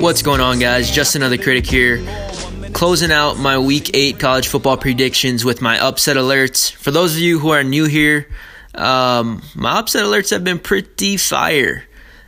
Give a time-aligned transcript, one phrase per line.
[0.00, 0.90] What's going on, guys?
[0.90, 2.02] Just another critic here.
[2.72, 6.72] Closing out my week eight college football predictions with my upset alerts.
[6.72, 8.28] For those of you who are new here,
[8.74, 11.84] um, my upset alerts have been pretty fire.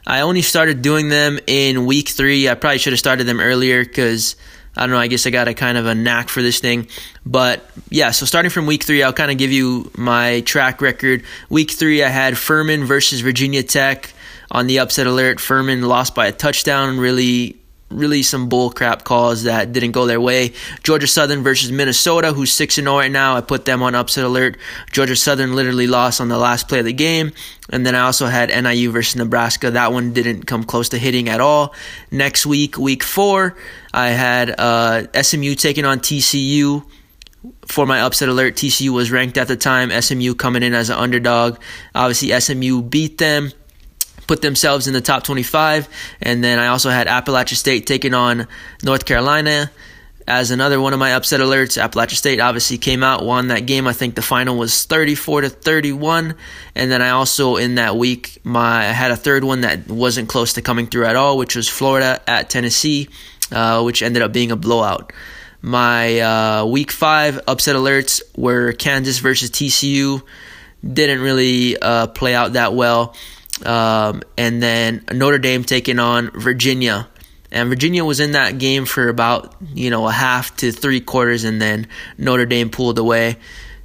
[0.06, 2.50] I only started doing them in week three.
[2.50, 4.36] I probably should have started them earlier because
[4.76, 4.98] I don't know.
[4.98, 6.88] I guess I got a kind of a knack for this thing.
[7.24, 11.24] But yeah, so starting from week three, I'll kind of give you my track record.
[11.48, 14.12] Week three, I had Furman versus Virginia Tech
[14.50, 15.40] on the upset alert.
[15.40, 16.98] Furman lost by a touchdown.
[16.98, 17.58] Really
[17.90, 20.52] really some bull crap calls that didn't go their way.
[20.82, 23.36] Georgia Southern versus Minnesota, who's 6 0 right now.
[23.36, 24.58] I put them on upset alert.
[24.90, 27.32] Georgia Southern literally lost on the last play of the game.
[27.70, 29.70] And then I also had NIU versus Nebraska.
[29.70, 31.74] That one didn't come close to hitting at all.
[32.10, 33.56] Next week, week four,
[33.92, 36.84] I had uh, SMU taking on TCU.
[37.66, 39.90] For my upset alert, TCU was ranked at the time.
[39.90, 41.58] SMU coming in as an underdog.
[41.94, 43.52] Obviously, SMU beat them
[44.28, 45.88] put themselves in the top 25.
[46.22, 48.46] And then I also had Appalachian State taking on
[48.84, 49.72] North Carolina
[50.28, 51.82] as another one of my upset alerts.
[51.82, 53.88] Appalachian State obviously came out, won that game.
[53.88, 56.34] I think the final was 34 to 31.
[56.74, 60.28] And then I also in that week my I had a third one that wasn't
[60.28, 63.08] close to coming through at all, which was Florida at Tennessee,
[63.50, 65.12] uh, which ended up being a blowout.
[65.62, 70.22] My uh, week five upset alerts were Kansas versus TCU.
[70.84, 73.16] Didn't really uh, play out that well.
[73.64, 77.08] Um, and then Notre Dame taking on Virginia.
[77.50, 81.44] And Virginia was in that game for about, you know, a half to three quarters,
[81.44, 81.86] and then
[82.18, 83.36] Notre Dame pulled away.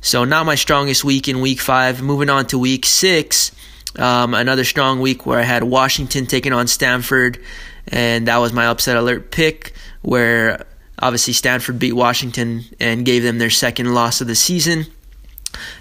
[0.02, 2.02] So, not my strongest week in week five.
[2.02, 3.56] Moving on to week six,
[3.98, 7.42] um, another strong week where I had Washington taking on Stanford,
[7.88, 10.66] and that was my upset alert pick, where
[11.00, 14.88] obviously Stanford beat Washington and gave them their second loss of the season.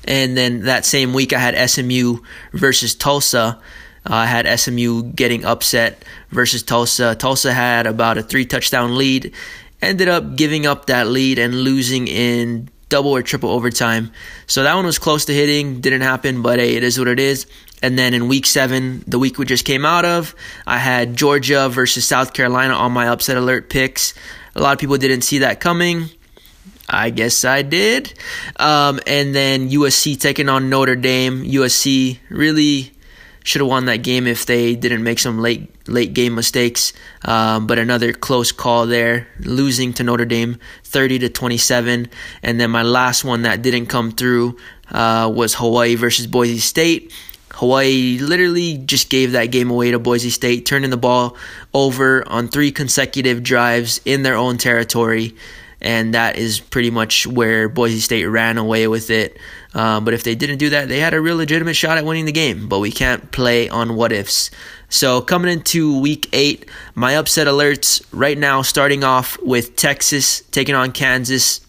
[0.05, 2.19] And then that same week, I had SMU
[2.53, 3.61] versus Tulsa.
[4.05, 7.15] Uh, I had SMU getting upset versus Tulsa.
[7.15, 9.33] Tulsa had about a three touchdown lead,
[9.81, 14.13] ended up giving up that lead and losing in double or triple overtime.
[14.47, 17.19] So that one was close to hitting, didn't happen, but hey, it is what it
[17.19, 17.47] is.
[17.83, 20.35] And then in week seven, the week we just came out of,
[20.67, 24.15] I had Georgia versus South Carolina on my upset alert picks.
[24.55, 26.11] A lot of people didn't see that coming.
[26.93, 28.13] I guess I did.
[28.57, 31.43] Um, and then USC taking on Notre Dame.
[31.43, 32.93] USC really
[33.45, 36.93] should have won that game if they didn't make some late late game mistakes.
[37.25, 42.09] Um, but another close call there, losing to Notre Dame, 30 to 27.
[42.43, 44.59] And then my last one that didn't come through
[44.91, 47.13] uh, was Hawaii versus Boise State.
[47.55, 51.37] Hawaii literally just gave that game away to Boise State, turning the ball
[51.75, 55.35] over on three consecutive drives in their own territory
[55.83, 59.37] and that is pretty much where Boise State ran away with it.
[59.75, 62.25] Um, but if they didn't do that, they had a real legitimate shot at winning
[62.25, 62.69] the game.
[62.69, 64.51] But we can't play on what ifs.
[64.89, 70.75] So coming into week eight, my upset alerts right now, starting off with Texas taking
[70.75, 71.61] on Kansas.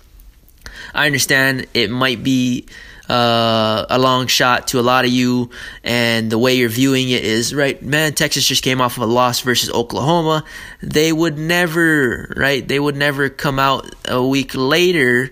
[0.94, 2.68] I understand it might be
[3.10, 5.50] uh, a long shot to a lot of you,
[5.84, 7.82] and the way you're viewing it is right.
[7.82, 10.46] Man, Texas just came off of a loss versus Oklahoma.
[10.82, 12.66] They would never, right?
[12.66, 15.32] They would never come out a week later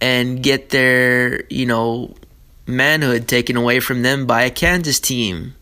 [0.00, 2.14] and get their, you know,
[2.66, 5.54] manhood taken away from them by a Kansas team,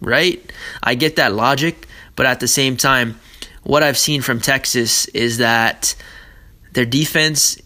[0.00, 0.40] right?
[0.82, 3.18] I get that logic, but at the same time,
[3.64, 5.96] what I've seen from Texas is that
[6.72, 7.60] their defense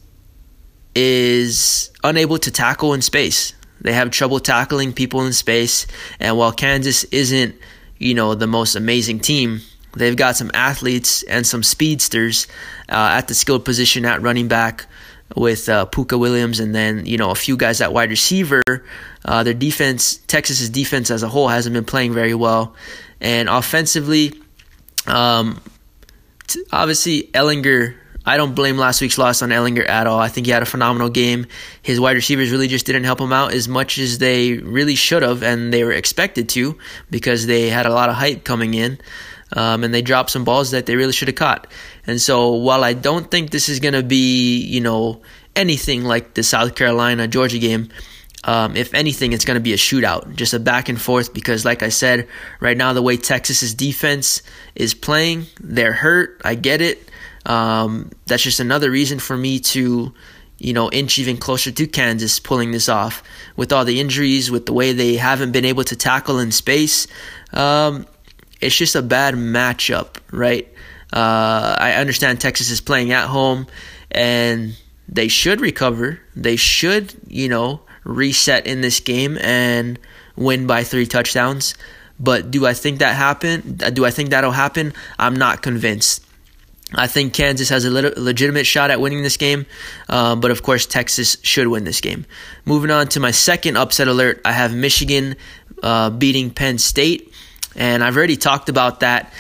[0.95, 3.55] is unable to tackle in space.
[3.81, 5.87] They have trouble tackling people in space.
[6.21, 7.55] And while Kansas isn't,
[7.99, 9.61] you know, the most amazing team,
[9.97, 12.47] they've got some athletes and some speedsters
[12.89, 14.87] uh, at the skilled position at running back
[15.37, 18.63] with uh, Pooka Williams and then, you know, a few guys at wide receiver.
[19.25, 22.75] Uh, their defense, Texas's defense as a whole, hasn't been playing very well.
[23.21, 24.35] And offensively,
[25.07, 25.61] um,
[26.71, 30.19] obviously, Ehlinger I don't blame last week's loss on Ehlinger at all.
[30.19, 31.47] I think he had a phenomenal game.
[31.83, 35.23] His wide receivers really just didn't help him out as much as they really should
[35.23, 36.79] have, and they were expected to
[37.11, 38.99] because they had a lot of hype coming in.
[39.55, 41.67] Um, and they dropped some balls that they really should have caught.
[42.07, 45.21] And so, while I don't think this is going to be, you know,
[45.55, 47.91] anything like the South Carolina Georgia game,
[48.45, 51.35] um, if anything, it's going to be a shootout, just a back and forth.
[51.35, 52.29] Because, like I said,
[52.61, 54.43] right now the way Texas's defense
[54.75, 56.41] is playing, they're hurt.
[56.45, 57.11] I get it.
[57.45, 60.13] Um, that's just another reason for me to,
[60.59, 63.23] you know, inch even closer to Kansas pulling this off.
[63.57, 67.07] With all the injuries, with the way they haven't been able to tackle in space,
[67.53, 68.07] um,
[68.61, 70.69] it's just a bad matchup, right?
[71.13, 73.67] Uh, I understand Texas is playing at home
[74.11, 74.77] and
[75.09, 76.21] they should recover.
[76.35, 79.99] They should, you know, reset in this game and
[80.37, 81.75] win by three touchdowns.
[82.19, 83.79] But do I think that happen?
[83.93, 84.95] Do I think that'll happen?
[85.19, 86.25] I'm not convinced.
[86.95, 89.67] I think Kansas has a legitimate shot at winning this game,
[90.09, 92.27] uh, but of course Texas should win this game.
[92.65, 95.37] Moving on to my second upset alert, I have Michigan
[95.83, 97.33] uh, beating Penn State,
[97.77, 99.33] and I've already talked about that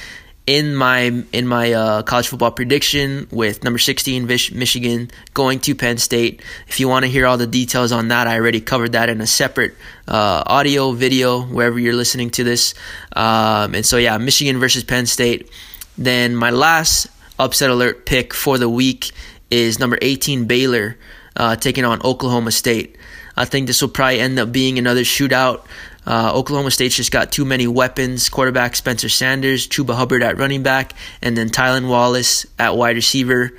[0.46, 5.98] in my in my uh, college football prediction with number 16 Michigan going to Penn
[5.98, 6.42] State.
[6.66, 9.20] If you want to hear all the details on that, I already covered that in
[9.20, 9.74] a separate
[10.08, 12.74] uh, audio video wherever you're listening to this.
[13.14, 15.48] Um, and so yeah, Michigan versus Penn State.
[15.96, 17.06] Then my last
[17.38, 19.10] upset alert pick for the week
[19.50, 20.96] is number 18 Baylor
[21.36, 22.96] uh, taking on Oklahoma State.
[23.36, 25.64] I think this will probably end up being another shootout.
[26.06, 28.28] Uh, Oklahoma State's just got too many weapons.
[28.28, 33.52] Quarterback Spencer Sanders, Chuba Hubbard at running back, and then Tylan Wallace at wide receiver.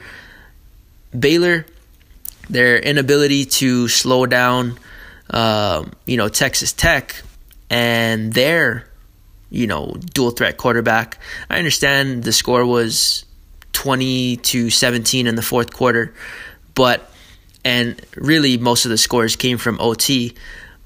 [1.17, 1.65] Baylor,
[2.49, 4.77] their inability to slow down,
[5.29, 7.21] uh, you know, Texas Tech,
[7.69, 8.87] and their,
[9.49, 11.19] you know, dual threat quarterback.
[11.49, 13.25] I understand the score was
[13.73, 16.13] 20 to 17 in the fourth quarter,
[16.75, 17.09] but
[17.65, 20.35] and really most of the scores came from OT,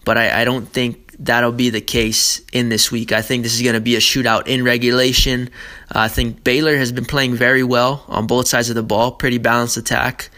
[0.06, 3.12] but I, I don't think that'll be the case in this week.
[3.12, 5.50] I think this is going to be a shootout in regulation.
[5.94, 9.12] Uh, I think Baylor has been playing very well on both sides of the ball,
[9.12, 10.30] pretty balanced attack.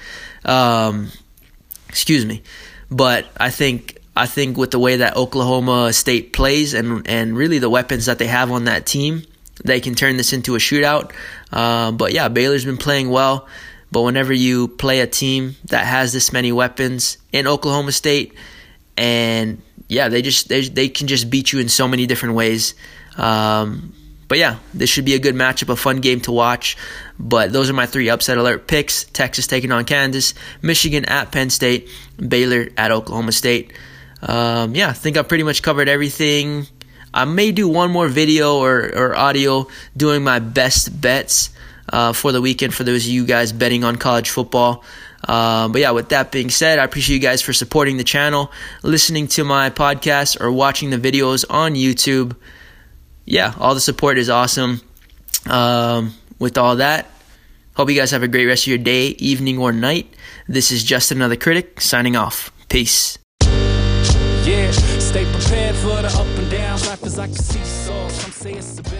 [0.46, 1.12] Um,
[1.90, 2.44] excuse me,
[2.90, 7.60] but I think I think with the way that Oklahoma State plays and and really
[7.60, 9.24] the weapons that they have on that team,
[9.63, 11.11] they can turn this into a shootout.
[11.51, 13.47] Uh, but yeah, Baylor's been playing well.
[13.91, 18.33] But whenever you play a team that has this many weapons in Oklahoma State,
[18.95, 22.75] and yeah, they just they they can just beat you in so many different ways.
[23.17, 23.94] Um,
[24.27, 26.77] but yeah, this should be a good matchup, a fun game to watch.
[27.17, 31.50] But those are my three upset alert picks: Texas taking on Kansas, Michigan at Penn
[31.50, 33.73] State, Baylor at Oklahoma State.
[34.21, 36.67] Um, yeah, I think I've pretty much covered everything.
[37.13, 39.67] I may do one more video or, or audio
[39.97, 41.50] doing my best bets
[41.91, 44.83] uh, for the weekend for those of you guys betting on college football.
[45.27, 48.51] Uh, but yeah, with that being said, I appreciate you guys for supporting the channel,
[48.83, 52.35] listening to my podcast, or watching the videos on YouTube.
[53.25, 54.81] Yeah, all the support is awesome.
[55.47, 57.07] Um, with all that,
[57.75, 60.13] hope you guys have a great rest of your day, evening, or night.
[60.47, 62.51] This is just another critic signing off.
[62.69, 63.17] Peace.
[64.45, 64.71] Yeah,
[66.87, 68.07] Life is like a seesaw.
[68.09, 68.99] Some say it's a bitch,